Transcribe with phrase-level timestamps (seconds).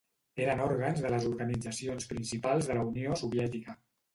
[0.45, 3.79] Eren òrgans de les organitzacions principals de la Unió Soviètica.